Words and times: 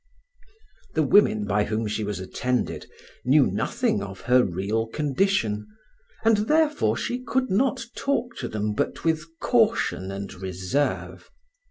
The 0.95 1.03
women 1.03 1.45
by 1.45 1.65
whom 1.65 1.85
she 1.85 2.03
was 2.03 2.19
attended 2.19 2.87
knew 3.23 3.45
nothing 3.45 4.01
of 4.01 4.21
her 4.21 4.43
real 4.43 4.87
condition, 4.87 5.67
and 6.25 6.37
therefore 6.47 6.97
she 6.97 7.21
could 7.23 7.51
not 7.51 7.85
talk 7.95 8.35
to 8.37 8.47
them 8.47 8.73
but 8.73 9.03
with 9.03 9.25
caution 9.39 10.09
and 10.09 10.33
reserve. 10.33 11.29